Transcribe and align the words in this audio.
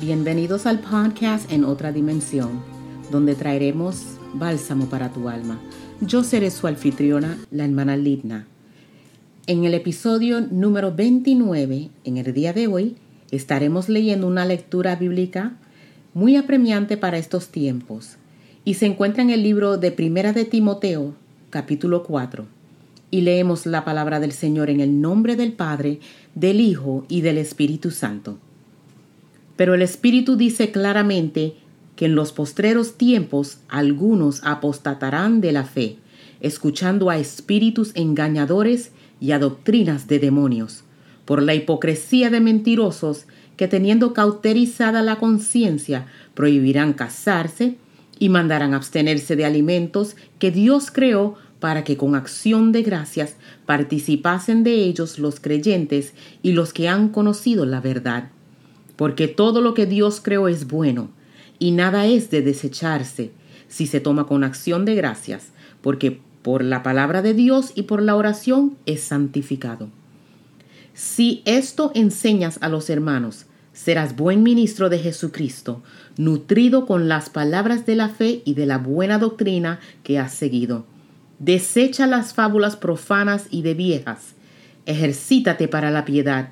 Bienvenidos 0.00 0.66
al 0.66 0.78
podcast 0.78 1.50
en 1.50 1.64
otra 1.64 1.90
dimensión, 1.90 2.62
donde 3.10 3.34
traeremos 3.34 4.04
bálsamo 4.32 4.86
para 4.86 5.12
tu 5.12 5.28
alma. 5.28 5.60
Yo 6.00 6.22
seré 6.22 6.52
su 6.52 6.68
anfitriona, 6.68 7.36
la 7.50 7.64
hermana 7.64 7.96
Lidna. 7.96 8.46
En 9.48 9.64
el 9.64 9.74
episodio 9.74 10.40
número 10.40 10.94
29, 10.94 11.90
en 12.04 12.16
el 12.16 12.32
día 12.32 12.52
de 12.52 12.68
hoy, 12.68 12.94
estaremos 13.32 13.88
leyendo 13.88 14.28
una 14.28 14.44
lectura 14.44 14.94
bíblica 14.94 15.56
muy 16.14 16.36
apremiante 16.36 16.96
para 16.96 17.18
estos 17.18 17.48
tiempos 17.48 18.18
y 18.64 18.74
se 18.74 18.86
encuentra 18.86 19.24
en 19.24 19.30
el 19.30 19.42
libro 19.42 19.78
de 19.78 19.90
Primera 19.90 20.32
de 20.32 20.44
Timoteo, 20.44 21.14
capítulo 21.50 22.04
4. 22.04 22.46
Y 23.10 23.22
leemos 23.22 23.66
la 23.66 23.84
palabra 23.84 24.20
del 24.20 24.30
Señor 24.30 24.70
en 24.70 24.78
el 24.78 25.00
nombre 25.00 25.34
del 25.34 25.54
Padre, 25.54 25.98
del 26.36 26.60
Hijo 26.60 27.04
y 27.08 27.22
del 27.22 27.38
Espíritu 27.38 27.90
Santo. 27.90 28.38
Pero 29.58 29.74
el 29.74 29.82
Espíritu 29.82 30.36
dice 30.36 30.70
claramente 30.70 31.54
que 31.96 32.04
en 32.04 32.14
los 32.14 32.30
postreros 32.30 32.96
tiempos 32.96 33.58
algunos 33.68 34.40
apostatarán 34.44 35.40
de 35.40 35.50
la 35.50 35.64
fe, 35.64 35.96
escuchando 36.40 37.10
a 37.10 37.18
espíritus 37.18 37.90
engañadores 37.96 38.92
y 39.20 39.32
a 39.32 39.40
doctrinas 39.40 40.06
de 40.06 40.20
demonios, 40.20 40.84
por 41.24 41.42
la 41.42 41.56
hipocresía 41.56 42.30
de 42.30 42.38
mentirosos 42.38 43.24
que 43.56 43.66
teniendo 43.66 44.12
cauterizada 44.12 45.02
la 45.02 45.16
conciencia 45.16 46.06
prohibirán 46.34 46.92
casarse 46.92 47.78
y 48.20 48.28
mandarán 48.28 48.74
abstenerse 48.74 49.34
de 49.34 49.44
alimentos 49.44 50.14
que 50.38 50.52
Dios 50.52 50.92
creó 50.92 51.34
para 51.58 51.82
que 51.82 51.96
con 51.96 52.14
acción 52.14 52.70
de 52.70 52.84
gracias 52.84 53.34
participasen 53.66 54.62
de 54.62 54.74
ellos 54.84 55.18
los 55.18 55.40
creyentes 55.40 56.12
y 56.44 56.52
los 56.52 56.72
que 56.72 56.88
han 56.88 57.08
conocido 57.08 57.66
la 57.66 57.80
verdad 57.80 58.30
porque 58.98 59.28
todo 59.28 59.60
lo 59.60 59.74
que 59.74 59.86
Dios 59.86 60.20
creó 60.20 60.48
es 60.48 60.66
bueno, 60.66 61.10
y 61.60 61.70
nada 61.70 62.06
es 62.06 62.30
de 62.30 62.42
desecharse 62.42 63.30
si 63.68 63.86
se 63.86 64.00
toma 64.00 64.26
con 64.26 64.42
acción 64.42 64.84
de 64.84 64.96
gracias, 64.96 65.50
porque 65.82 66.20
por 66.42 66.64
la 66.64 66.82
palabra 66.82 67.22
de 67.22 67.32
Dios 67.32 67.70
y 67.76 67.82
por 67.82 68.02
la 68.02 68.16
oración 68.16 68.76
es 68.86 69.02
santificado. 69.02 69.88
Si 70.94 71.42
esto 71.44 71.92
enseñas 71.94 72.58
a 72.60 72.68
los 72.68 72.90
hermanos, 72.90 73.46
serás 73.72 74.16
buen 74.16 74.42
ministro 74.42 74.88
de 74.88 74.98
Jesucristo, 74.98 75.80
nutrido 76.16 76.84
con 76.84 77.06
las 77.06 77.30
palabras 77.30 77.86
de 77.86 77.94
la 77.94 78.08
fe 78.08 78.42
y 78.44 78.54
de 78.54 78.66
la 78.66 78.78
buena 78.78 79.20
doctrina 79.20 79.78
que 80.02 80.18
has 80.18 80.34
seguido. 80.34 80.86
Desecha 81.38 82.08
las 82.08 82.34
fábulas 82.34 82.74
profanas 82.74 83.46
y 83.52 83.62
de 83.62 83.74
viejas. 83.74 84.34
Ejercítate 84.86 85.68
para 85.68 85.92
la 85.92 86.04
piedad 86.04 86.50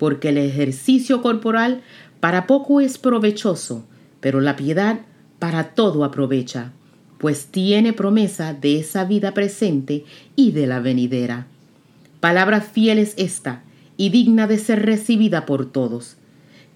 porque 0.00 0.30
el 0.30 0.38
ejercicio 0.38 1.20
corporal 1.20 1.82
para 2.20 2.46
poco 2.46 2.80
es 2.80 2.96
provechoso, 2.96 3.84
pero 4.20 4.40
la 4.40 4.56
piedad 4.56 5.00
para 5.38 5.74
todo 5.74 6.04
aprovecha, 6.04 6.72
pues 7.18 7.48
tiene 7.48 7.92
promesa 7.92 8.54
de 8.54 8.80
esa 8.80 9.04
vida 9.04 9.34
presente 9.34 10.06
y 10.36 10.52
de 10.52 10.66
la 10.66 10.80
venidera. 10.80 11.48
Palabra 12.18 12.62
fiel 12.62 12.98
es 12.98 13.12
esta, 13.18 13.62
y 13.98 14.08
digna 14.08 14.46
de 14.46 14.56
ser 14.56 14.86
recibida 14.86 15.44
por 15.44 15.70
todos, 15.70 16.16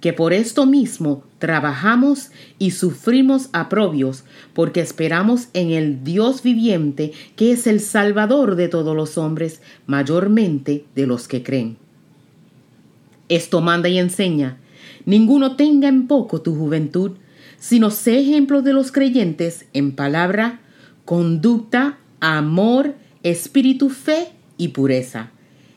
que 0.03 0.13
por 0.13 0.35
esto 0.35 0.67
mismo 0.67 1.25
trabajamos 1.39 2.31
y 2.59 2.73
sufrimos 2.73 3.49
aprobios, 3.55 4.25
porque 4.53 4.83
esperamos 4.83 5.49
en 5.55 5.71
el 5.71 6.05
Dios 6.05 6.43
viviente, 6.43 7.13
que 7.37 7.53
es 7.53 7.67
el 7.67 7.81
Salvador 7.81 8.55
de 8.55 8.69
todos 8.69 8.95
los 8.95 9.17
hombres, 9.17 9.63
mayormente 9.87 10.85
de 10.95 11.07
los 11.07 11.27
que 11.27 11.43
creen. 11.43 11.84
Esto 13.29 13.61
manda 13.61 13.89
y 13.89 13.99
enseña. 13.99 14.59
Ninguno 15.07 15.57
tenga 15.57 15.89
en 15.89 16.07
poco 16.07 16.43
tu 16.43 16.55
juventud, 16.55 17.13
sino 17.59 17.91
sé 17.91 18.21
ejemplo 18.21 18.63
de 18.63 18.73
los 18.73 18.93
creyentes 18.93 19.67
en 19.73 19.93
palabra, 19.93 20.61
conducta, 21.05 21.99
amor, 22.21 22.95
espíritu, 23.23 23.89
fe 23.89 24.29
y 24.59 24.69
pureza. 24.69 25.31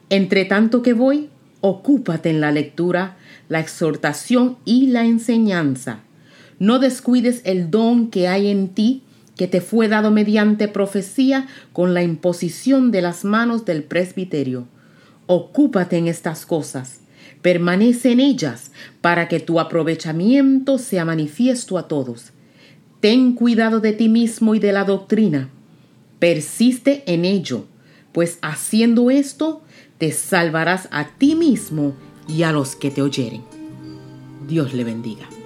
Entre 0.10 0.46
tanto 0.46 0.82
que 0.82 0.94
voy, 0.94 1.30
ocúpate 1.62 2.30
en 2.30 2.42
la 2.42 2.52
lectura, 2.52 3.18
la 3.50 3.60
exhortación 3.60 4.58
y 4.66 4.88
la 4.88 5.06
enseñanza. 5.06 6.02
No 6.60 6.80
descuides 6.80 7.42
el 7.46 7.70
don 7.70 8.10
que 8.10 8.28
hay 8.28 8.48
en 8.48 8.70
ti, 8.70 9.04
que 9.36 9.48
te 9.48 9.62
fue 9.62 9.88
dado 9.88 10.10
mediante 10.10 10.68
profecía 10.68 11.48
con 11.72 11.94
la 11.94 12.02
imposición 12.02 12.92
de 12.92 13.02
las 13.02 13.24
manos 13.24 13.66
del 13.66 13.84
presbiterio. 13.84 14.68
Ocúpate 15.28 15.98
en 15.98 16.08
estas 16.08 16.46
cosas 16.46 17.02
Permanece 17.48 18.12
en 18.12 18.20
ellas 18.20 18.72
para 19.00 19.30
que 19.30 19.40
tu 19.40 19.62
aprovechamiento 19.62 20.78
sea 20.78 21.06
manifiesto 21.06 21.78
a 21.78 21.88
todos. 21.88 22.34
Ten 23.00 23.36
cuidado 23.36 23.80
de 23.80 23.94
ti 23.94 24.10
mismo 24.10 24.54
y 24.54 24.60
de 24.60 24.74
la 24.74 24.84
doctrina. 24.84 25.48
Persiste 26.20 27.04
en 27.06 27.24
ello, 27.24 27.64
pues 28.12 28.38
haciendo 28.42 29.10
esto 29.10 29.62
te 29.98 30.12
salvarás 30.12 30.90
a 30.92 31.08
ti 31.08 31.36
mismo 31.36 31.96
y 32.28 32.44
a 32.44 32.52
los 32.52 32.76
que 32.76 32.92
te 32.92 33.02
oyeren. 33.02 33.44
Dios 34.50 34.74
le 34.74 34.84
bendiga. 34.84 35.37